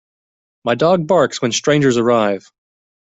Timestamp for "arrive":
1.97-2.51